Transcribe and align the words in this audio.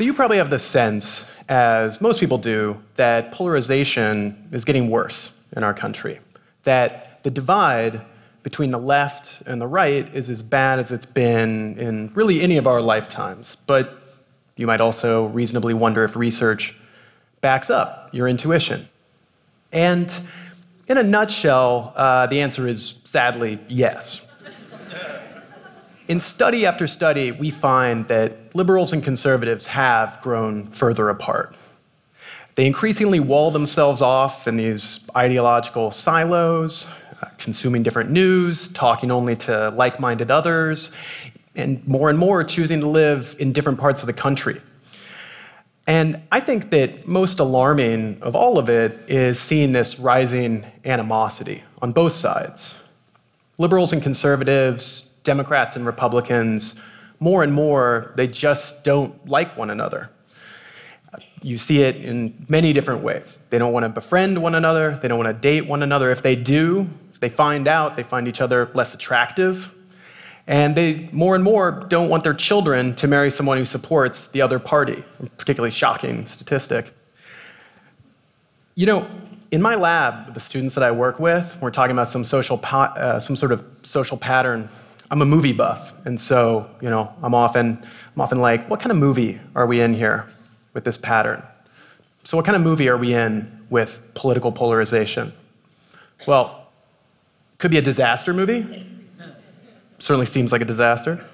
So 0.00 0.04
you 0.04 0.14
probably 0.14 0.38
have 0.38 0.48
the 0.48 0.58
sense, 0.58 1.26
as 1.50 2.00
most 2.00 2.20
people 2.20 2.38
do, 2.38 2.80
that 2.96 3.32
polarization 3.32 4.48
is 4.50 4.64
getting 4.64 4.88
worse 4.88 5.34
in 5.54 5.62
our 5.62 5.74
country. 5.74 6.20
That 6.64 7.22
the 7.22 7.30
divide 7.30 8.00
between 8.42 8.70
the 8.70 8.78
left 8.78 9.42
and 9.42 9.60
the 9.60 9.66
right 9.66 10.08
is 10.14 10.30
as 10.30 10.40
bad 10.40 10.78
as 10.78 10.90
it's 10.90 11.04
been 11.04 11.78
in 11.78 12.12
really 12.14 12.40
any 12.40 12.56
of 12.56 12.66
our 12.66 12.80
lifetimes. 12.80 13.58
But 13.66 14.02
you 14.56 14.66
might 14.66 14.80
also 14.80 15.26
reasonably 15.26 15.74
wonder 15.74 16.02
if 16.02 16.16
research 16.16 16.74
backs 17.42 17.68
up 17.68 18.08
your 18.10 18.26
intuition. 18.26 18.88
And 19.70 20.10
in 20.88 20.96
a 20.96 21.02
nutshell, 21.02 21.92
uh, 21.94 22.26
the 22.26 22.40
answer 22.40 22.66
is 22.66 23.02
sadly 23.04 23.58
yes. 23.68 24.26
In 26.10 26.18
study 26.18 26.66
after 26.66 26.88
study, 26.88 27.30
we 27.30 27.50
find 27.50 28.08
that 28.08 28.52
liberals 28.52 28.92
and 28.92 29.00
conservatives 29.00 29.64
have 29.66 30.20
grown 30.20 30.66
further 30.72 31.08
apart. 31.08 31.54
They 32.56 32.66
increasingly 32.66 33.20
wall 33.20 33.52
themselves 33.52 34.02
off 34.02 34.48
in 34.48 34.56
these 34.56 35.08
ideological 35.14 35.92
silos, 35.92 36.88
uh, 37.22 37.28
consuming 37.38 37.84
different 37.84 38.10
news, 38.10 38.66
talking 38.66 39.12
only 39.12 39.36
to 39.36 39.70
like 39.70 40.00
minded 40.00 40.32
others, 40.32 40.90
and 41.54 41.86
more 41.86 42.10
and 42.10 42.18
more 42.18 42.42
choosing 42.42 42.80
to 42.80 42.88
live 42.88 43.36
in 43.38 43.52
different 43.52 43.78
parts 43.78 44.02
of 44.02 44.08
the 44.08 44.12
country. 44.12 44.60
And 45.86 46.20
I 46.32 46.40
think 46.40 46.70
that 46.70 47.06
most 47.06 47.38
alarming 47.38 48.20
of 48.20 48.34
all 48.34 48.58
of 48.58 48.68
it 48.68 48.98
is 49.06 49.38
seeing 49.38 49.70
this 49.70 50.00
rising 50.00 50.66
animosity 50.84 51.62
on 51.80 51.92
both 51.92 52.14
sides. 52.14 52.74
Liberals 53.58 53.92
and 53.92 54.02
conservatives, 54.02 55.09
Democrats 55.22 55.76
and 55.76 55.84
Republicans, 55.84 56.74
more 57.18 57.42
and 57.42 57.52
more, 57.52 58.12
they 58.16 58.26
just 58.26 58.82
don't 58.82 59.28
like 59.28 59.56
one 59.56 59.70
another. 59.70 60.10
You 61.42 61.58
see 61.58 61.82
it 61.82 61.96
in 61.96 62.46
many 62.48 62.72
different 62.72 63.02
ways. 63.02 63.38
They 63.50 63.58
don't 63.58 63.72
want 63.72 63.84
to 63.84 63.88
befriend 63.88 64.40
one 64.40 64.54
another, 64.54 64.98
they 65.02 65.08
don't 65.08 65.18
want 65.18 65.28
to 65.28 65.40
date 65.40 65.66
one 65.66 65.82
another. 65.82 66.10
If 66.10 66.22
they 66.22 66.36
do, 66.36 66.88
if 67.12 67.20
they 67.20 67.28
find 67.28 67.68
out, 67.68 67.96
they 67.96 68.02
find 68.02 68.26
each 68.28 68.40
other 68.40 68.70
less 68.74 68.94
attractive. 68.94 69.70
And 70.46 70.74
they 70.74 71.08
more 71.12 71.34
and 71.34 71.44
more 71.44 71.84
don't 71.88 72.08
want 72.08 72.24
their 72.24 72.34
children 72.34 72.94
to 72.96 73.06
marry 73.06 73.30
someone 73.30 73.58
who 73.58 73.64
supports 73.64 74.28
the 74.28 74.40
other 74.42 74.58
party, 74.58 75.04
a 75.22 75.26
particularly 75.30 75.70
shocking 75.70 76.26
statistic. 76.26 76.92
You 78.74 78.86
know, 78.86 79.06
in 79.50 79.60
my 79.60 79.74
lab, 79.74 80.32
the 80.32 80.40
students 80.40 80.74
that 80.76 80.82
I 80.82 80.90
work 80.90 81.20
with, 81.20 81.56
we're 81.60 81.70
talking 81.70 81.92
about 81.92 82.08
some, 82.08 82.24
social 82.24 82.58
uh, 82.64 83.20
some 83.20 83.36
sort 83.36 83.52
of 83.52 83.64
social 83.82 84.16
pattern 84.16 84.68
I'm 85.10 85.22
a 85.22 85.26
movie 85.26 85.52
buff, 85.52 85.92
and 86.04 86.20
so 86.20 86.70
you 86.80 86.88
know 86.88 87.12
I'm 87.22 87.34
often 87.34 87.82
I'm 88.14 88.20
often 88.20 88.40
like, 88.40 88.68
what 88.70 88.80
kind 88.80 88.92
of 88.92 88.98
movie 88.98 89.40
are 89.54 89.66
we 89.66 89.80
in 89.80 89.92
here 89.94 90.28
with 90.72 90.84
this 90.84 90.96
pattern? 90.96 91.42
So 92.24 92.36
what 92.36 92.46
kind 92.46 92.54
of 92.54 92.62
movie 92.62 92.88
are 92.88 92.96
we 92.96 93.14
in 93.14 93.66
with 93.70 94.02
political 94.14 94.52
polarization? 94.52 95.32
Well, 96.26 96.68
could 97.58 97.70
be 97.70 97.78
a 97.78 97.82
disaster 97.82 98.32
movie. 98.32 98.86
Certainly 99.98 100.26
seems 100.26 100.52
like 100.52 100.62
a 100.62 100.66
disaster. 100.66 101.24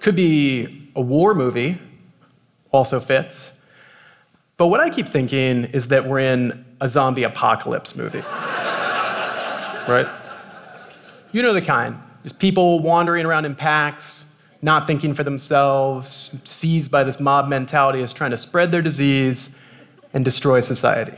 Could 0.00 0.16
be 0.16 0.90
a 0.96 1.00
war 1.00 1.34
movie. 1.34 1.78
Also 2.72 2.98
fits. 2.98 3.52
But 4.56 4.66
what 4.66 4.80
I 4.80 4.90
keep 4.90 5.08
thinking 5.08 5.64
is 5.66 5.88
that 5.88 6.06
we're 6.06 6.20
in 6.20 6.64
a 6.80 6.88
zombie 6.88 7.22
apocalypse 7.22 7.94
movie. 7.94 8.18
right? 9.88 10.08
You 11.32 11.42
know 11.42 11.52
the 11.52 11.62
kind 11.62 11.98
just 12.26 12.40
people 12.40 12.80
wandering 12.80 13.24
around 13.24 13.44
in 13.44 13.54
packs, 13.54 14.24
not 14.60 14.84
thinking 14.84 15.14
for 15.14 15.22
themselves, 15.22 16.36
seized 16.42 16.90
by 16.90 17.04
this 17.04 17.20
mob 17.20 17.46
mentality 17.46 18.02
as 18.02 18.12
trying 18.12 18.32
to 18.32 18.36
spread 18.36 18.72
their 18.72 18.82
disease 18.82 19.50
and 20.12 20.24
destroy 20.24 20.58
society. 20.58 21.16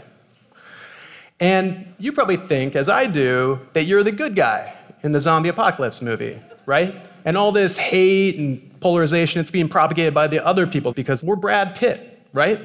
And 1.41 1.95
you 1.99 2.13
probably 2.13 2.37
think, 2.37 2.77
as 2.77 2.91
I 2.91 3.07
do, 3.07 3.59
that 3.73 3.85
you're 3.85 4.03
the 4.03 4.13
good 4.13 4.37
guy 4.37 4.75
in 5.03 5.13
the 5.13 5.21
zombie 5.21 5.49
apocalypse 5.49 6.03
movie, 6.03 6.39
right? 6.67 6.95
And 7.25 7.39
all 7.39 7.53
this 7.53 7.79
hate 7.79 8.37
and 8.37 8.79
polarization, 8.81 9.41
it's 9.41 9.51
being 9.51 9.67
propagated 9.67 10.13
by 10.13 10.27
the 10.27 10.45
other 10.45 10.67
people 10.67 10.93
because 10.93 11.25
we're 11.25 11.37
Brad 11.37 11.75
Pitt, 11.75 12.21
right? 12.35 12.61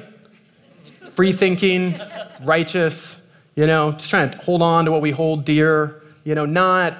Free 1.14 1.32
thinking, 1.32 1.98
righteous, 2.42 3.22
you 3.54 3.66
know, 3.66 3.92
just 3.92 4.10
trying 4.10 4.32
to 4.32 4.36
hold 4.36 4.60
on 4.60 4.84
to 4.84 4.92
what 4.92 5.00
we 5.00 5.12
hold 5.12 5.46
dear, 5.46 6.02
you 6.24 6.34
know, 6.34 6.44
not 6.44 6.98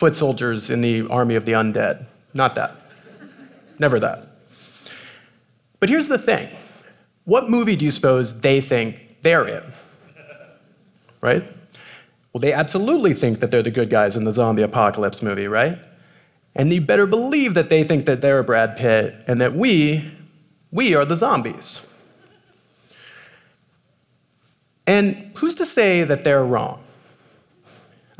foot 0.00 0.16
soldiers 0.16 0.70
in 0.70 0.80
the 0.80 1.06
army 1.08 1.34
of 1.34 1.44
the 1.44 1.52
undead. 1.52 2.06
Not 2.32 2.54
that. 2.54 2.74
Never 3.78 4.00
that. 4.00 4.28
But 5.78 5.90
here's 5.90 6.08
the 6.08 6.18
thing 6.18 6.48
what 7.26 7.50
movie 7.50 7.76
do 7.76 7.84
you 7.84 7.90
suppose 7.90 8.40
they 8.40 8.62
think 8.62 9.18
they're 9.20 9.46
in? 9.46 9.62
Right? 11.20 11.44
Well, 12.32 12.40
they 12.40 12.54
absolutely 12.54 13.12
think 13.12 13.40
that 13.40 13.50
they're 13.50 13.62
the 13.62 13.70
good 13.70 13.90
guys 13.90 14.16
in 14.16 14.24
the 14.24 14.32
zombie 14.32 14.62
apocalypse 14.62 15.20
movie, 15.20 15.48
right? 15.48 15.78
And 16.54 16.72
you 16.72 16.80
better 16.80 17.06
believe 17.06 17.52
that 17.52 17.68
they 17.68 17.84
think 17.84 18.06
that 18.06 18.22
they're 18.22 18.42
Brad 18.42 18.78
Pitt 18.78 19.14
and 19.26 19.38
that 19.42 19.54
we, 19.54 20.10
we 20.72 20.94
are 20.94 21.04
the 21.04 21.16
zombies. 21.16 21.80
And 24.86 25.32
who's 25.34 25.54
to 25.56 25.66
say 25.66 26.04
that 26.04 26.24
they're 26.24 26.44
wrong? 26.44 26.82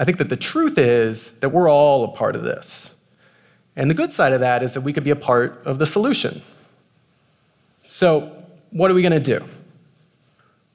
I 0.01 0.05
think 0.05 0.17
that 0.17 0.31
the 0.31 0.37
truth 0.37 0.79
is 0.79 1.33
that 1.41 1.51
we're 1.51 1.71
all 1.71 2.05
a 2.05 2.09
part 2.09 2.35
of 2.35 2.43
this. 2.43 2.95
And 3.77 3.91
the 3.91 3.95
good 3.95 4.11
side 4.11 4.33
of 4.33 4.41
that 4.41 4.63
is 4.63 4.73
that 4.73 4.81
we 4.81 4.95
could 4.95 5.05
be 5.05 5.11
a 5.11 5.17
part 5.17 5.63
of 5.67 5.79
the 5.79 5.85
solution. 5.85 6.41
So, 7.85 8.35
what 8.71 8.91
are 8.91 8.95
we 8.95 9.03
going 9.03 9.13
to 9.13 9.39
do? 9.39 9.45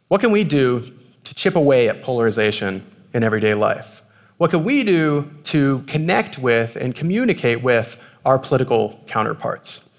What 0.10 0.22
can 0.22 0.32
we 0.32 0.44
do 0.44 0.94
to 1.24 1.34
chip 1.34 1.56
away 1.56 1.90
at 1.90 2.04
polarization 2.04 2.86
in 3.16 3.24
everyday 3.24 3.56
life? 3.56 4.04
What 4.38 4.52
can 4.52 4.64
we 4.64 4.84
do 4.84 5.28
to 5.46 5.84
connect 5.88 6.38
with 6.38 6.76
and 6.76 6.94
communicate 6.94 7.64
with 7.64 7.98
our 8.26 8.38
political 8.38 9.00
counterparts? 9.08 9.90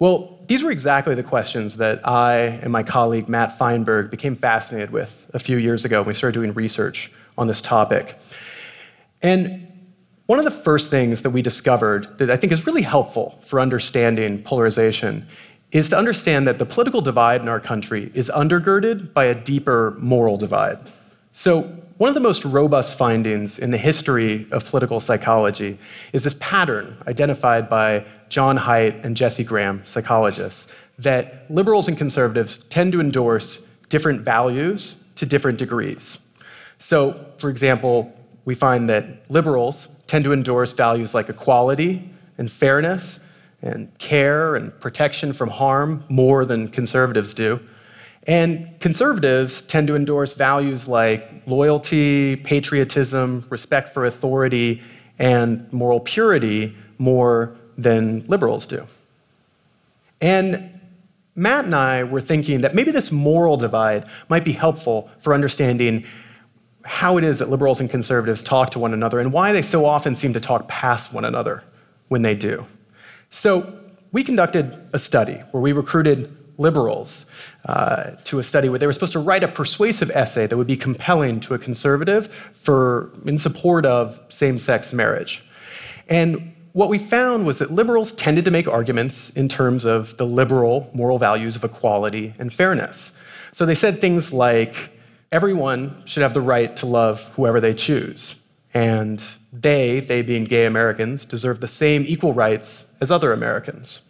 Well, 0.00 0.40
these 0.48 0.64
were 0.64 0.72
exactly 0.72 1.14
the 1.14 1.22
questions 1.22 1.76
that 1.76 2.06
I 2.06 2.38
and 2.62 2.72
my 2.72 2.82
colleague 2.82 3.28
Matt 3.28 3.56
Feinberg 3.56 4.10
became 4.10 4.34
fascinated 4.34 4.90
with 4.90 5.30
a 5.32 5.38
few 5.38 5.58
years 5.58 5.84
ago 5.84 6.00
when 6.00 6.08
we 6.08 6.14
started 6.14 6.34
doing 6.34 6.52
research 6.54 7.12
on 7.38 7.46
this 7.46 7.62
topic. 7.62 8.18
And 9.24 9.66
one 10.26 10.38
of 10.38 10.44
the 10.44 10.50
first 10.50 10.90
things 10.90 11.22
that 11.22 11.30
we 11.30 11.40
discovered 11.40 12.18
that 12.18 12.30
I 12.30 12.36
think 12.36 12.52
is 12.52 12.66
really 12.66 12.82
helpful 12.82 13.40
for 13.40 13.58
understanding 13.58 14.42
polarization 14.42 15.26
is 15.72 15.88
to 15.88 15.96
understand 15.96 16.46
that 16.46 16.58
the 16.58 16.66
political 16.66 17.00
divide 17.00 17.40
in 17.40 17.48
our 17.48 17.58
country 17.58 18.12
is 18.14 18.30
undergirded 18.34 19.14
by 19.14 19.24
a 19.24 19.34
deeper 19.34 19.96
moral 19.98 20.36
divide. 20.36 20.78
So, 21.32 21.62
one 21.96 22.08
of 22.08 22.14
the 22.14 22.20
most 22.20 22.44
robust 22.44 22.98
findings 22.98 23.58
in 23.58 23.70
the 23.70 23.78
history 23.78 24.46
of 24.50 24.66
political 24.66 25.00
psychology 25.00 25.78
is 26.12 26.24
this 26.24 26.34
pattern 26.40 26.96
identified 27.06 27.68
by 27.68 28.04
John 28.28 28.58
Haidt 28.58 29.04
and 29.04 29.16
Jesse 29.16 29.44
Graham, 29.44 29.80
psychologists, 29.84 30.66
that 30.98 31.46
liberals 31.50 31.88
and 31.88 31.96
conservatives 31.96 32.58
tend 32.68 32.92
to 32.92 33.00
endorse 33.00 33.64
different 33.88 34.22
values 34.22 34.96
to 35.14 35.24
different 35.24 35.58
degrees. 35.58 36.18
So, 36.78 37.24
for 37.38 37.48
example, 37.48 38.12
we 38.44 38.54
find 38.54 38.88
that 38.88 39.30
liberals 39.30 39.88
tend 40.06 40.24
to 40.24 40.32
endorse 40.32 40.72
values 40.72 41.14
like 41.14 41.28
equality 41.28 42.10
and 42.38 42.50
fairness 42.50 43.20
and 43.62 43.96
care 43.98 44.56
and 44.56 44.78
protection 44.80 45.32
from 45.32 45.48
harm 45.48 46.04
more 46.08 46.44
than 46.44 46.68
conservatives 46.68 47.32
do. 47.32 47.58
And 48.26 48.78
conservatives 48.80 49.62
tend 49.62 49.86
to 49.88 49.96
endorse 49.96 50.34
values 50.34 50.88
like 50.88 51.42
loyalty, 51.46 52.36
patriotism, 52.36 53.46
respect 53.50 53.90
for 53.92 54.06
authority, 54.06 54.82
and 55.18 55.70
moral 55.72 56.00
purity 56.00 56.76
more 56.98 57.56
than 57.76 58.24
liberals 58.26 58.66
do. 58.66 58.86
And 60.20 60.70
Matt 61.34 61.64
and 61.64 61.74
I 61.74 62.04
were 62.04 62.20
thinking 62.20 62.60
that 62.60 62.74
maybe 62.74 62.90
this 62.90 63.10
moral 63.10 63.56
divide 63.56 64.06
might 64.28 64.44
be 64.44 64.52
helpful 64.52 65.10
for 65.18 65.34
understanding 65.34 66.04
how 66.84 67.16
it 67.16 67.24
is 67.24 67.38
that 67.38 67.50
liberals 67.50 67.80
and 67.80 67.88
conservatives 67.88 68.42
talk 68.42 68.70
to 68.70 68.78
one 68.78 68.92
another 68.92 69.18
and 69.18 69.32
why 69.32 69.52
they 69.52 69.62
so 69.62 69.86
often 69.86 70.14
seem 70.14 70.32
to 70.34 70.40
talk 70.40 70.68
past 70.68 71.12
one 71.12 71.24
another 71.24 71.64
when 72.08 72.22
they 72.22 72.34
do. 72.34 72.64
So, 73.30 73.80
we 74.12 74.22
conducted 74.22 74.78
a 74.92 74.98
study 74.98 75.42
where 75.50 75.60
we 75.60 75.72
recruited 75.72 76.32
liberals 76.56 77.26
uh, 77.66 78.12
to 78.22 78.38
a 78.38 78.44
study 78.44 78.68
where 78.68 78.78
they 78.78 78.86
were 78.86 78.92
supposed 78.92 79.12
to 79.12 79.18
write 79.18 79.42
a 79.42 79.48
persuasive 79.48 80.08
essay 80.12 80.46
that 80.46 80.56
would 80.56 80.68
be 80.68 80.76
compelling 80.76 81.40
to 81.40 81.54
a 81.54 81.58
conservative 81.58 82.32
for, 82.52 83.10
in 83.24 83.38
support 83.38 83.84
of 83.84 84.20
same 84.28 84.56
sex 84.56 84.92
marriage. 84.92 85.44
And 86.08 86.54
what 86.74 86.88
we 86.88 86.98
found 86.98 87.46
was 87.46 87.58
that 87.58 87.72
liberals 87.72 88.12
tended 88.12 88.44
to 88.44 88.50
make 88.50 88.68
arguments 88.68 89.30
in 89.30 89.48
terms 89.48 89.84
of 89.84 90.16
the 90.16 90.26
liberal 90.26 90.90
moral 90.94 91.18
values 91.18 91.56
of 91.56 91.64
equality 91.64 92.34
and 92.38 92.52
fairness. 92.52 93.12
So 93.52 93.64
they 93.66 93.74
said 93.74 94.00
things 94.00 94.32
like, 94.32 94.90
everyone 95.34 95.92
should 96.04 96.22
have 96.22 96.32
the 96.32 96.40
right 96.40 96.76
to 96.76 96.86
love 96.86 97.20
whoever 97.34 97.58
they 97.58 97.74
choose. 97.74 98.36
And 98.72 99.20
they, 99.52 99.98
they 99.98 100.22
being 100.22 100.44
gay 100.44 100.64
Americans, 100.64 101.26
deserve 101.26 101.60
the 101.60 101.66
same 101.66 102.04
equal 102.06 102.32
rights 102.32 102.84
as 103.00 103.10
other 103.10 103.32
Americans. 103.32 104.02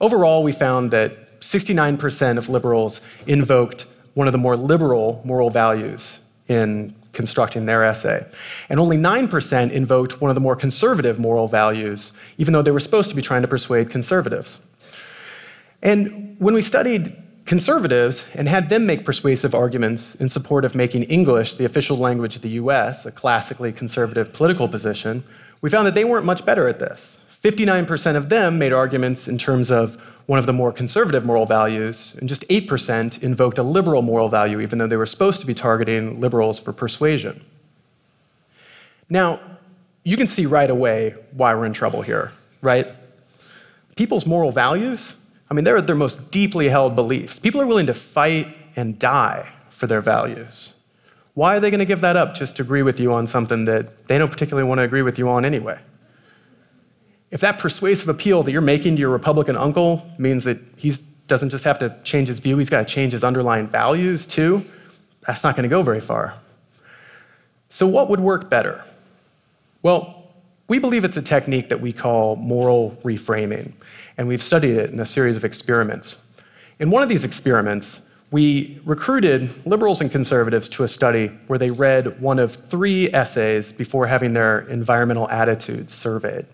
Overall, 0.00 0.44
we 0.44 0.52
found 0.52 0.92
that 0.92 1.40
69% 1.40 2.38
of 2.38 2.48
liberals 2.48 3.00
invoked 3.26 3.86
one 4.14 4.28
of 4.28 4.32
the 4.32 4.38
more 4.38 4.56
liberal 4.56 5.20
moral 5.24 5.50
values 5.50 6.20
in 6.46 6.94
constructing 7.12 7.66
their 7.66 7.82
essay. 7.82 8.24
And 8.68 8.78
only 8.78 8.96
9% 8.96 9.72
invoked 9.72 10.20
one 10.20 10.30
of 10.30 10.36
the 10.36 10.40
more 10.40 10.54
conservative 10.54 11.18
moral 11.18 11.48
values, 11.48 12.12
even 12.38 12.52
though 12.52 12.62
they 12.62 12.70
were 12.70 12.78
supposed 12.80 13.10
to 13.10 13.16
be 13.16 13.22
trying 13.22 13.42
to 13.42 13.48
persuade 13.48 13.90
conservatives. 13.90 14.60
And 15.82 16.36
when 16.38 16.54
we 16.54 16.62
studied 16.62 17.19
conservatives 17.44 18.24
and 18.34 18.48
had 18.48 18.68
them 18.68 18.86
make 18.86 19.04
persuasive 19.04 19.54
arguments 19.54 20.14
in 20.16 20.28
support 20.28 20.64
of 20.64 20.74
making 20.74 21.04
English 21.04 21.56
the 21.56 21.64
official 21.64 21.96
language 21.96 22.36
of 22.36 22.42
the 22.42 22.50
US, 22.50 23.06
a 23.06 23.10
classically 23.10 23.72
conservative 23.72 24.32
political 24.32 24.68
position, 24.68 25.24
we 25.60 25.70
found 25.70 25.86
that 25.86 25.94
they 25.94 26.04
weren't 26.04 26.26
much 26.26 26.44
better 26.44 26.68
at 26.68 26.78
this. 26.78 27.18
59% 27.42 28.16
of 28.16 28.28
them 28.28 28.58
made 28.58 28.72
arguments 28.72 29.26
in 29.26 29.38
terms 29.38 29.70
of 29.70 29.96
one 30.26 30.38
of 30.38 30.46
the 30.46 30.52
more 30.52 30.70
conservative 30.70 31.24
moral 31.24 31.46
values, 31.46 32.14
and 32.20 32.28
just 32.28 32.46
8% 32.48 33.22
invoked 33.22 33.58
a 33.58 33.62
liberal 33.62 34.02
moral 34.02 34.28
value, 34.28 34.60
even 34.60 34.78
though 34.78 34.86
they 34.86 34.96
were 34.96 35.06
supposed 35.06 35.40
to 35.40 35.46
be 35.46 35.54
targeting 35.54 36.20
liberals 36.20 36.58
for 36.58 36.72
persuasion. 36.72 37.44
Now, 39.08 39.40
you 40.04 40.16
can 40.16 40.28
see 40.28 40.46
right 40.46 40.70
away 40.70 41.14
why 41.32 41.54
we're 41.54 41.66
in 41.66 41.72
trouble 41.72 42.00
here, 42.02 42.30
right? 42.62 42.88
People's 43.96 44.24
moral 44.24 44.52
values, 44.52 45.16
I 45.50 45.54
mean, 45.54 45.64
they're 45.64 45.80
their 45.80 45.96
most 45.96 46.30
deeply 46.30 46.68
held 46.68 46.94
beliefs. 46.94 47.38
People 47.38 47.60
are 47.60 47.66
willing 47.66 47.86
to 47.86 47.94
fight 47.94 48.56
and 48.76 48.98
die 48.98 49.50
for 49.70 49.86
their 49.86 50.00
values. 50.00 50.74
Why 51.34 51.56
are 51.56 51.60
they 51.60 51.70
going 51.70 51.80
to 51.80 51.86
give 51.86 52.02
that 52.02 52.16
up 52.16 52.34
just 52.34 52.56
to 52.56 52.62
agree 52.62 52.82
with 52.82 53.00
you 53.00 53.12
on 53.12 53.26
something 53.26 53.64
that 53.64 54.06
they 54.08 54.18
don't 54.18 54.30
particularly 54.30 54.68
want 54.68 54.78
to 54.78 54.82
agree 54.82 55.02
with 55.02 55.18
you 55.18 55.28
on 55.28 55.44
anyway? 55.44 55.78
If 57.30 57.40
that 57.40 57.58
persuasive 57.58 58.08
appeal 58.08 58.42
that 58.42 58.52
you're 58.52 58.60
making 58.60 58.96
to 58.96 59.00
your 59.00 59.10
Republican 59.10 59.56
uncle 59.56 60.06
means 60.18 60.44
that 60.44 60.58
he 60.76 60.94
doesn't 61.28 61.50
just 61.50 61.64
have 61.64 61.78
to 61.78 61.96
change 62.02 62.28
his 62.28 62.40
view, 62.40 62.58
he's 62.58 62.70
got 62.70 62.86
to 62.86 62.92
change 62.92 63.12
his 63.12 63.22
underlying 63.22 63.68
values 63.68 64.26
too, 64.26 64.64
that's 65.26 65.44
not 65.44 65.54
going 65.56 65.62
to 65.62 65.68
go 65.68 65.82
very 65.82 66.00
far. 66.00 66.34
So, 67.68 67.86
what 67.86 68.10
would 68.10 68.18
work 68.18 68.50
better? 68.50 68.82
Well, 69.82 70.19
we 70.70 70.78
believe 70.78 71.04
it's 71.04 71.16
a 71.16 71.22
technique 71.22 71.68
that 71.68 71.80
we 71.80 71.92
call 71.92 72.36
moral 72.36 72.96
reframing, 73.02 73.72
and 74.16 74.28
we've 74.28 74.40
studied 74.40 74.76
it 74.76 74.90
in 74.90 75.00
a 75.00 75.04
series 75.04 75.36
of 75.36 75.44
experiments. 75.44 76.22
In 76.78 76.92
one 76.92 77.02
of 77.02 77.08
these 77.08 77.24
experiments, 77.24 78.02
we 78.30 78.80
recruited 78.84 79.50
liberals 79.66 80.00
and 80.00 80.12
conservatives 80.12 80.68
to 80.68 80.84
a 80.84 80.88
study 80.88 81.26
where 81.48 81.58
they 81.58 81.72
read 81.72 82.20
one 82.20 82.38
of 82.38 82.54
three 82.54 83.12
essays 83.12 83.72
before 83.72 84.06
having 84.06 84.32
their 84.32 84.60
environmental 84.68 85.28
attitudes 85.28 85.92
surveyed. 85.92 86.46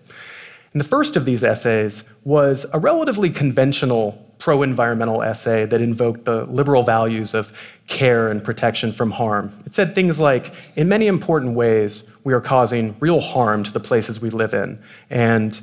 And 0.72 0.80
the 0.80 0.88
first 0.88 1.16
of 1.16 1.26
these 1.26 1.44
essays 1.44 2.02
was 2.24 2.64
a 2.72 2.78
relatively 2.78 3.28
conventional 3.28 4.25
pro 4.38 4.62
environmental 4.62 5.22
essay 5.22 5.64
that 5.66 5.80
invoked 5.80 6.24
the 6.24 6.44
liberal 6.46 6.82
values 6.82 7.34
of 7.34 7.52
care 7.86 8.28
and 8.28 8.44
protection 8.44 8.92
from 8.92 9.10
harm. 9.10 9.52
It 9.64 9.74
said 9.74 9.94
things 9.94 10.20
like 10.20 10.54
In 10.76 10.88
many 10.88 11.06
important 11.06 11.54
ways, 11.54 12.04
we 12.24 12.32
are 12.32 12.40
causing 12.40 12.96
real 13.00 13.20
harm 13.20 13.64
to 13.64 13.72
the 13.72 13.80
places 13.80 14.20
we 14.20 14.30
live 14.30 14.54
in, 14.54 14.78
and 15.10 15.60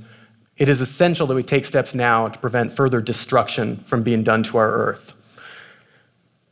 it 0.58 0.70
is 0.70 0.81
essential 0.81 1.28
that 1.28 1.36
we 1.36 1.44
take 1.44 1.66
steps 1.66 1.96
now 1.96 2.28
to 2.28 2.40
prevent 2.40 2.72
further 2.72 3.02
destruction 3.02 3.78
from 3.86 4.04
being 4.04 4.24
done 4.24 4.44
to 4.44 4.58
our 4.58 4.72
Earth. 4.72 5.14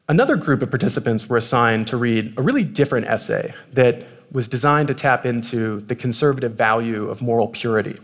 Another 0.10 0.36
group 0.36 0.62
of 0.62 0.70
participants 0.70 1.30
were 1.30 1.38
assigned 1.38 1.88
to 1.88 1.98
read 1.98 2.34
a 2.38 2.42
really 2.42 2.64
different 2.64 3.08
essay 3.08 3.54
that 3.74 4.04
was 4.32 4.48
designed 4.48 4.88
to 4.88 4.94
tap 4.94 5.26
into 5.26 5.82
the 5.82 5.96
conservative 5.96 6.54
value 6.54 7.10
of 7.10 7.22
moral 7.22 7.48
purity. 7.48 7.98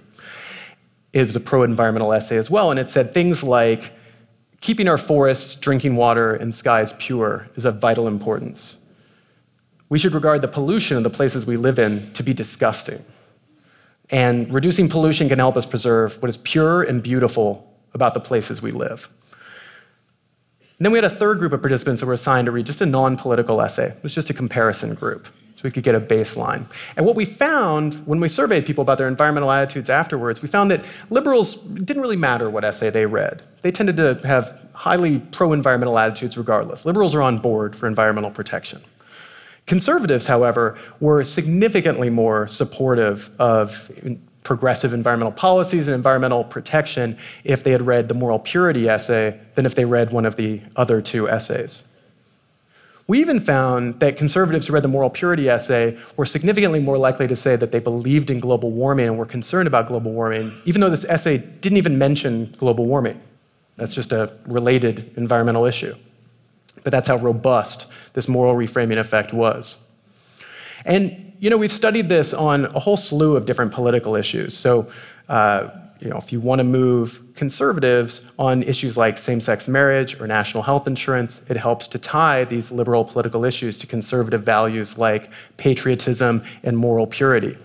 It 1.13 1.21
was 1.21 1.35
a 1.35 1.39
pro 1.39 1.63
environmental 1.63 2.13
essay 2.13 2.37
as 2.37 2.49
well, 2.49 2.69
and 2.71 2.79
it 2.79 2.89
said 2.89 3.13
things 3.13 3.43
like 3.43 3.93
keeping 4.61 4.87
our 4.87 4.97
forests, 4.97 5.55
drinking 5.55 5.95
water, 5.95 6.35
and 6.35 6.53
skies 6.53 6.93
pure 6.97 7.47
is 7.55 7.65
of 7.65 7.79
vital 7.79 8.07
importance. 8.07 8.77
We 9.89 9.99
should 9.99 10.13
regard 10.13 10.41
the 10.41 10.47
pollution 10.47 10.97
of 10.97 11.03
the 11.03 11.09
places 11.09 11.45
we 11.45 11.55
live 11.55 11.79
in 11.79 12.11
to 12.13 12.23
be 12.23 12.33
disgusting. 12.33 13.03
And 14.09 14.51
reducing 14.53 14.89
pollution 14.89 15.29
can 15.29 15.39
help 15.39 15.57
us 15.57 15.65
preserve 15.65 16.21
what 16.21 16.29
is 16.29 16.37
pure 16.37 16.83
and 16.83 17.03
beautiful 17.03 17.73
about 17.93 18.13
the 18.13 18.19
places 18.19 18.61
we 18.61 18.71
live. 18.71 19.09
And 20.59 20.85
then 20.85 20.91
we 20.91 20.97
had 20.97 21.05
a 21.05 21.15
third 21.15 21.39
group 21.39 21.53
of 21.53 21.61
participants 21.61 22.01
that 22.01 22.07
were 22.07 22.13
assigned 22.13 22.45
to 22.45 22.51
read 22.51 22.65
just 22.65 22.81
a 22.81 22.85
non 22.85 23.17
political 23.17 23.61
essay. 23.61 23.87
It 23.87 24.03
was 24.03 24.13
just 24.13 24.29
a 24.29 24.33
comparison 24.33 24.93
group 24.93 25.27
so 25.57 25.61
we 25.63 25.71
could 25.71 25.83
get 25.83 25.95
a 25.95 25.99
baseline. 25.99 26.65
And 26.97 27.05
what 27.05 27.15
we 27.15 27.25
found 27.25 27.95
when 28.05 28.19
we 28.19 28.29
surveyed 28.29 28.63
people 28.63 28.83
about 28.83 28.99
their 28.99 29.07
environmental 29.07 29.51
attitudes 29.51 29.89
afterwards, 29.89 30.43
we 30.43 30.47
found 30.47 30.69
that 30.69 30.85
liberals 31.09 31.55
didn't 31.55 31.99
really 31.99 32.15
matter 32.15 32.47
what 32.47 32.63
essay 32.63 32.91
they 32.91 33.07
read. 33.07 33.41
They 33.63 33.71
tended 33.71 33.97
to 33.97 34.19
have 34.23 34.67
highly 34.73 35.17
pro 35.31 35.53
environmental 35.53 35.97
attitudes 35.97 36.37
regardless. 36.37 36.85
Liberals 36.85 37.15
are 37.15 37.23
on 37.23 37.39
board 37.39 37.75
for 37.75 37.87
environmental 37.87 38.29
protection. 38.29 38.83
Conservatives, 39.65 40.27
however, 40.27 40.77
were 40.99 41.23
significantly 41.23 42.11
more 42.11 42.47
supportive 42.47 43.31
of 43.39 43.91
progressive 44.43 44.93
environmental 44.93 45.31
policies 45.31 45.87
and 45.87 45.95
environmental 45.95 46.43
protection 46.43 47.17
if 47.43 47.63
they 47.63 47.71
had 47.71 47.81
read 47.81 48.07
the 48.07 48.13
moral 48.13 48.37
purity 48.37 48.87
essay 48.87 49.37
than 49.55 49.65
if 49.65 49.73
they 49.73 49.85
read 49.85 50.11
one 50.11 50.25
of 50.25 50.35
the 50.35 50.61
other 50.75 51.01
two 51.01 51.27
essays. 51.27 51.81
We 53.07 53.21
even 53.21 53.39
found 53.39 54.01
that 54.01 54.17
conservatives 54.17 54.67
who 54.67 54.73
read 54.73 54.83
the 54.83 54.89
moral 54.89 55.09
purity 55.09 55.49
essay 55.49 55.97
were 56.17 56.25
significantly 56.25 56.81
more 56.81 56.97
likely 56.97 57.25
to 57.27 57.37
say 57.37 57.55
that 57.55 57.71
they 57.71 57.79
believed 57.79 58.29
in 58.29 58.39
global 58.39 58.71
warming 58.71 59.07
and 59.07 59.17
were 59.17 59.25
concerned 59.25 59.65
about 59.65 59.87
global 59.87 60.11
warming, 60.11 60.53
even 60.65 60.81
though 60.81 60.89
this 60.89 61.05
essay 61.05 61.37
didn't 61.37 61.77
even 61.77 61.97
mention 61.97 62.53
global 62.57 62.85
warming. 62.85 63.19
That's 63.77 63.93
just 63.93 64.11
a 64.11 64.33
related 64.45 65.13
environmental 65.15 65.65
issue. 65.65 65.95
But 66.83 66.91
that's 66.91 67.07
how 67.07 67.17
robust 67.17 67.85
this 68.13 68.27
moral 68.27 68.55
reframing 68.55 68.97
effect 68.97 69.31
was. 69.31 69.77
And, 70.85 71.33
you 71.39 71.49
know, 71.49 71.57
we've 71.57 71.71
studied 71.71 72.09
this 72.09 72.33
on 72.33 72.65
a 72.65 72.79
whole 72.79 72.97
slew 72.97 73.37
of 73.37 73.45
different 73.45 73.71
political 73.71 74.15
issues. 74.15 74.57
So, 74.57 74.91
uh, 75.29 75.69
you 75.99 76.09
know, 76.09 76.17
if 76.17 76.31
you 76.31 76.39
want 76.39 76.59
to 76.59 76.63
move 76.63 77.21
conservatives 77.35 78.25
on 78.37 78.63
issues 78.63 78.97
like 78.97 79.17
same 79.17 79.41
sex 79.41 79.67
marriage 79.67 80.19
or 80.19 80.27
national 80.27 80.63
health 80.63 80.87
insurance, 80.87 81.41
it 81.49 81.57
helps 81.57 81.87
to 81.87 81.97
tie 81.97 82.43
these 82.45 82.71
liberal 82.71 83.03
political 83.03 83.45
issues 83.45 83.77
to 83.79 83.87
conservative 83.87 84.43
values 84.43 84.97
like 84.97 85.29
patriotism 85.57 86.43
and 86.63 86.77
moral 86.77 87.07
purity. 87.07 87.57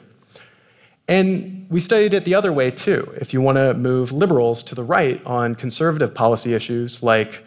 And 1.09 1.67
we 1.69 1.81
studied 1.81 2.15
it 2.15 2.25
the 2.25 2.35
other 2.35 2.53
way 2.53 2.71
too. 2.71 3.13
If 3.21 3.33
you 3.33 3.41
want 3.41 3.57
to 3.57 3.75
move 3.75 4.13
liberals 4.13 4.63
to 4.65 4.75
the 4.75 4.85
right 4.85 5.25
on 5.27 5.55
conservative 5.55 6.15
policy 6.15 6.55
issues 6.55 7.03
like 7.03 7.45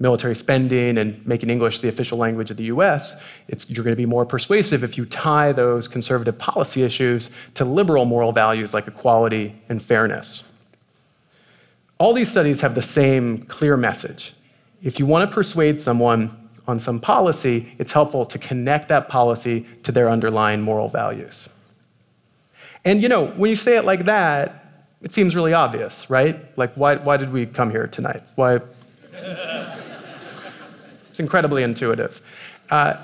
military 0.00 0.34
spending 0.34 0.98
and 0.98 1.26
making 1.26 1.50
English 1.50 1.80
the 1.80 1.88
official 1.88 2.18
language 2.18 2.50
of 2.50 2.56
the 2.56 2.64
US, 2.64 3.20
you're 3.66 3.84
going 3.84 3.92
to 3.92 3.96
be 3.96 4.06
more 4.06 4.24
persuasive 4.24 4.84
if 4.84 4.96
you 4.96 5.04
tie 5.04 5.52
those 5.52 5.88
conservative 5.88 6.38
policy 6.38 6.82
issues 6.82 7.30
to 7.54 7.64
liberal 7.64 8.04
moral 8.04 8.32
values 8.32 8.72
like 8.72 8.86
equality 8.86 9.54
and 9.68 9.82
fairness. 9.82 10.50
All 11.98 12.12
these 12.12 12.30
studies 12.30 12.60
have 12.60 12.76
the 12.76 12.82
same 12.82 13.38
clear 13.46 13.76
message. 13.76 14.34
If 14.82 15.00
you 15.00 15.06
want 15.06 15.28
to 15.28 15.34
persuade 15.34 15.80
someone 15.80 16.48
on 16.68 16.78
some 16.78 17.00
policy, 17.00 17.72
it's 17.78 17.90
helpful 17.90 18.24
to 18.26 18.38
connect 18.38 18.88
that 18.88 19.08
policy 19.08 19.66
to 19.82 19.90
their 19.90 20.08
underlying 20.08 20.60
moral 20.60 20.88
values. 20.88 21.48
And 22.84 23.02
you 23.02 23.08
know, 23.08 23.26
when 23.28 23.50
you 23.50 23.56
say 23.56 23.76
it 23.76 23.84
like 23.84 24.04
that, 24.04 24.64
it 25.02 25.12
seems 25.12 25.34
really 25.34 25.52
obvious, 25.52 26.08
right? 26.08 26.56
Like, 26.56 26.74
why, 26.74 26.96
why 26.96 27.16
did 27.16 27.32
we 27.32 27.46
come 27.46 27.70
here 27.70 27.86
tonight? 27.86 28.22
Why? 28.36 28.60
It's 31.18 31.20
incredibly 31.24 31.64
intuitive. 31.64 32.22
Uh, 32.70 32.94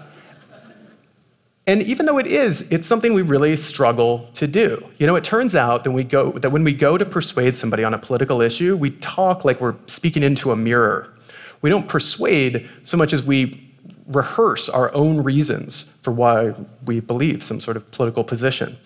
and 1.67 1.83
even 1.83 2.07
though 2.07 2.19
it 2.19 2.29
is, 2.29 2.61
it's 2.71 2.87
something 2.87 3.13
we 3.13 3.23
really 3.23 3.57
struggle 3.57 4.31
to 4.35 4.47
do. 4.47 4.87
You 4.99 5.09
know, 5.09 5.17
it 5.17 5.25
turns 5.25 5.57
out 5.57 5.83
that, 5.83 5.91
we 5.91 6.05
go, 6.05 6.31
that 6.31 6.51
when 6.51 6.63
we 6.63 6.75
go 6.75 6.97
to 6.97 7.05
persuade 7.05 7.57
somebody 7.57 7.83
on 7.83 7.93
a 7.93 7.99
political 7.99 8.41
issue, 8.41 8.77
we 8.77 8.93
talk 8.93 9.45
like 9.45 9.61
we're 9.61 9.75
speaking 9.87 10.23
into 10.23 10.53
a 10.53 10.57
mirror. 10.57 11.13
We 11.61 11.71
don't 11.71 11.89
persuade 11.89 12.71
so 12.85 12.97
much 12.97 13.13
as 13.13 13.25
we 13.25 13.69
rehearse 14.07 14.69
our 14.69 14.95
own 14.95 15.21
reasons 15.21 15.87
for 16.03 16.13
why 16.13 16.55
we 16.87 17.01
believe 17.01 17.43
some 17.43 17.59
sort 17.59 17.77
of 17.77 17.91
political 17.91 18.23
position. 18.23 18.77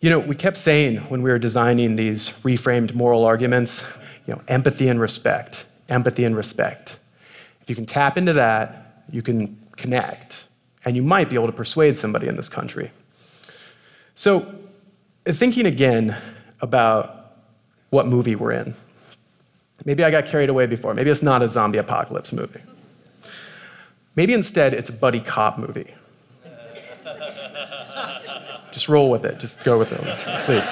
You 0.00 0.08
know, 0.08 0.20
we 0.20 0.34
kept 0.34 0.56
saying 0.56 1.00
when 1.10 1.20
we 1.20 1.30
were 1.30 1.38
designing 1.38 1.96
these 1.96 2.30
reframed 2.44 2.94
moral 2.94 3.26
arguments, 3.26 3.84
you 4.26 4.32
know, 4.32 4.40
empathy 4.48 4.88
and 4.88 4.98
respect, 4.98 5.66
empathy 5.90 6.24
and 6.24 6.34
respect. 6.34 6.98
If 7.68 7.72
you 7.72 7.76
can 7.76 7.84
tap 7.84 8.16
into 8.16 8.32
that, 8.32 9.04
you 9.10 9.20
can 9.20 9.62
connect, 9.76 10.46
and 10.86 10.96
you 10.96 11.02
might 11.02 11.28
be 11.28 11.36
able 11.36 11.48
to 11.48 11.52
persuade 11.52 11.98
somebody 11.98 12.26
in 12.26 12.34
this 12.34 12.48
country. 12.48 12.90
So, 14.14 14.54
thinking 15.26 15.66
again 15.66 16.16
about 16.62 17.34
what 17.90 18.06
movie 18.06 18.36
we're 18.36 18.52
in. 18.52 18.74
Maybe 19.84 20.02
I 20.02 20.10
got 20.10 20.24
carried 20.24 20.48
away 20.48 20.64
before. 20.64 20.94
Maybe 20.94 21.10
it's 21.10 21.22
not 21.22 21.42
a 21.42 21.48
zombie 21.50 21.76
apocalypse 21.76 22.32
movie. 22.32 22.62
Maybe 24.16 24.32
instead 24.32 24.72
it's 24.72 24.88
a 24.88 24.94
buddy 24.94 25.20
cop 25.20 25.58
movie. 25.58 25.92
Just 28.72 28.88
roll 28.88 29.10
with 29.10 29.26
it. 29.26 29.38
Just 29.38 29.62
go 29.62 29.78
with 29.78 29.92
it, 29.92 30.00
please. 30.46 30.64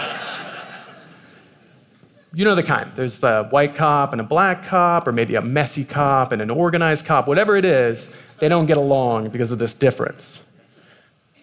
You 2.36 2.44
know 2.44 2.54
the 2.54 2.62
kind. 2.62 2.92
There's 2.94 3.22
a 3.22 3.44
white 3.44 3.74
cop 3.74 4.12
and 4.12 4.20
a 4.20 4.24
black 4.24 4.62
cop, 4.62 5.08
or 5.08 5.12
maybe 5.12 5.36
a 5.36 5.40
messy 5.40 5.86
cop 5.86 6.32
and 6.32 6.42
an 6.42 6.50
organized 6.50 7.06
cop, 7.06 7.26
whatever 7.26 7.56
it 7.56 7.64
is, 7.64 8.10
they 8.40 8.48
don't 8.50 8.66
get 8.66 8.76
along 8.76 9.30
because 9.30 9.52
of 9.52 9.58
this 9.58 9.72
difference. 9.72 10.42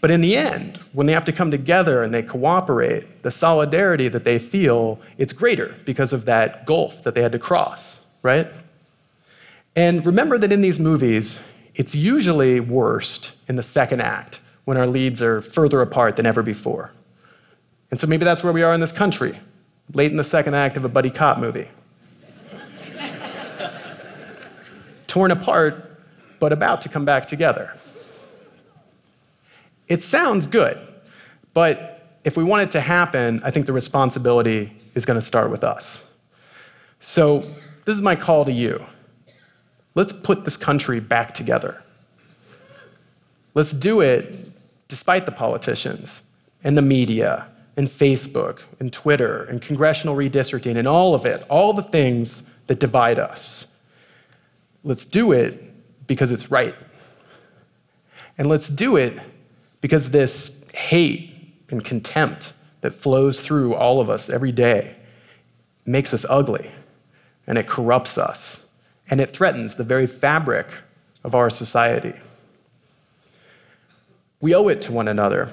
But 0.01 0.11
in 0.11 0.21
the 0.21 0.37
end, 0.37 0.79
when 0.91 1.07
they 1.07 1.13
have 1.13 1.25
to 1.25 1.31
come 1.31 1.49
together 1.49 2.03
and 2.03 2.13
they 2.13 2.21
cooperate, 2.21 3.23
the 3.23 3.31
solidarity 3.31 4.07
that 4.07 4.23
they 4.23 4.37
feel, 4.37 4.99
it's 5.17 5.33
greater 5.33 5.73
because 5.83 6.13
of 6.13 6.25
that 6.25 6.67
gulf 6.67 7.01
that 7.01 7.15
they 7.15 7.23
had 7.23 7.31
to 7.31 7.39
cross, 7.39 7.99
right? 8.21 8.51
And 9.75 10.05
remember 10.05 10.37
that 10.37 10.51
in 10.51 10.61
these 10.61 10.77
movies, 10.77 11.39
it's 11.73 11.95
usually 11.95 12.59
worst 12.59 13.31
in 13.47 13.55
the 13.55 13.63
second 13.63 14.01
act 14.01 14.41
when 14.65 14.77
our 14.77 14.85
leads 14.85 15.23
are 15.23 15.41
further 15.41 15.81
apart 15.81 16.17
than 16.17 16.27
ever 16.27 16.43
before. 16.43 16.91
And 17.89 17.99
so 17.99 18.05
maybe 18.05 18.25
that's 18.25 18.43
where 18.43 18.53
we 18.53 18.61
are 18.61 18.75
in 18.75 18.79
this 18.79 18.91
country 18.91 19.39
late 19.93 20.11
in 20.11 20.17
the 20.17 20.23
second 20.23 20.53
act 20.53 20.77
of 20.77 20.85
a 20.85 20.89
buddy 20.89 21.09
cop 21.09 21.37
movie. 21.37 21.67
Torn 25.07 25.31
apart, 25.31 25.99
but 26.39 26.51
about 26.51 26.81
to 26.83 26.89
come 26.89 27.05
back 27.05 27.25
together. 27.25 27.73
It 29.87 30.01
sounds 30.01 30.47
good, 30.47 30.79
but 31.53 32.17
if 32.23 32.37
we 32.37 32.43
want 32.43 32.63
it 32.63 32.71
to 32.71 32.79
happen, 32.79 33.41
I 33.43 33.51
think 33.51 33.65
the 33.65 33.73
responsibility 33.73 34.71
is 34.95 35.05
going 35.05 35.19
to 35.19 35.25
start 35.25 35.51
with 35.51 35.63
us. 35.63 36.03
So, 36.99 37.45
this 37.85 37.95
is 37.95 38.01
my 38.01 38.15
call 38.15 38.45
to 38.45 38.51
you. 38.51 38.83
Let's 39.93 40.13
put 40.13 40.45
this 40.45 40.57
country 40.57 40.99
back 40.99 41.33
together. 41.33 41.83
Let's 43.53 43.73
do 43.73 44.01
it 44.01 44.51
despite 44.87 45.25
the 45.25 45.31
politicians 45.31 46.23
and 46.63 46.77
the 46.77 46.81
media 46.81 47.45
and 47.75 47.87
Facebook 47.87 48.59
and 48.79 48.91
Twitter 48.93 49.43
and 49.45 49.61
congressional 49.61 50.15
redistricting 50.15 50.77
and 50.77 50.87
all 50.87 51.15
of 51.15 51.25
it, 51.25 51.43
all 51.49 51.73
the 51.73 51.83
things 51.83 52.43
that 52.67 52.79
divide 52.79 53.19
us. 53.19 53.67
Let's 54.83 55.05
do 55.05 55.31
it 55.31 56.07
because 56.07 56.31
it's 56.31 56.51
right. 56.51 56.75
And 58.37 58.47
let's 58.47 58.67
do 58.67 58.97
it 58.97 59.19
because 59.81 60.11
this 60.11 60.63
hate 60.73 61.31
and 61.69 61.83
contempt 61.83 62.53
that 62.81 62.93
flows 62.93 63.41
through 63.41 63.75
all 63.75 63.99
of 63.99 64.09
us 64.09 64.29
every 64.29 64.51
day 64.51 64.95
makes 65.85 66.13
us 66.13 66.25
ugly 66.29 66.69
and 67.47 67.57
it 67.57 67.67
corrupts 67.67 68.17
us 68.17 68.61
and 69.09 69.19
it 69.19 69.33
threatens 69.33 69.75
the 69.75 69.83
very 69.83 70.05
fabric 70.05 70.67
of 71.23 71.35
our 71.35 71.49
society. 71.49 72.13
We 74.41 74.53
owe 74.53 74.67
it 74.67 74.81
to 74.83 74.91
one 74.91 75.07
another 75.07 75.49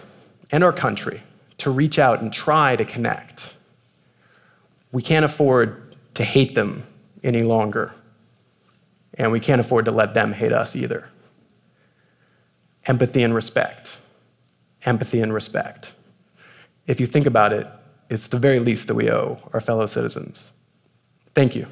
and 0.50 0.64
our 0.64 0.72
country 0.72 1.22
to 1.60 1.70
reach 1.70 1.98
out 1.98 2.20
and 2.20 2.32
try 2.32 2.76
to 2.76 2.84
connect. 2.84 3.54
We 4.92 5.02
can't 5.02 5.24
afford 5.24 5.96
to 6.14 6.24
hate 6.24 6.54
them 6.54 6.82
any 7.22 7.42
longer, 7.42 7.92
and 9.14 9.30
we 9.30 9.40
can't 9.40 9.60
afford 9.60 9.84
to 9.84 9.90
let 9.90 10.14
them 10.14 10.32
hate 10.32 10.52
us 10.52 10.74
either. 10.74 11.08
Empathy 12.86 13.22
and 13.22 13.34
respect. 13.34 13.98
Empathy 14.84 15.20
and 15.20 15.32
respect. 15.32 15.92
If 16.86 16.98
you 16.98 17.06
think 17.06 17.26
about 17.26 17.52
it, 17.52 17.66
it's 18.08 18.26
the 18.26 18.38
very 18.38 18.58
least 18.58 18.88
that 18.88 18.94
we 18.94 19.10
owe 19.10 19.38
our 19.52 19.60
fellow 19.60 19.86
citizens. 19.86 20.50
Thank 21.34 21.54
you. 21.54 21.66